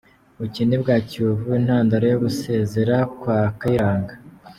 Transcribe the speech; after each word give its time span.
Ubukene 0.37 0.75
bwa 0.83 0.95
Kiyovu 1.07 1.47
intandaro 1.59 2.05
yo 2.13 2.17
gusezera 2.25 2.95
kwa 3.19 3.39
Kayiranga 3.59 4.13